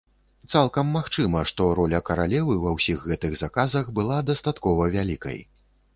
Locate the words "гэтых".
3.11-3.37